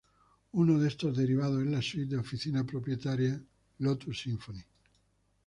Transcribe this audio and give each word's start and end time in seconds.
Uno 0.53 0.79
de 0.79 0.87
estos 0.87 1.15
derivados 1.15 1.61
es 1.61 1.69
la 1.69 1.79
suite 1.79 2.15
de 2.15 2.17
oficina 2.21 2.63
propietaria 2.63 3.39
Lotus 3.77 4.19
Symphony. 4.21 4.65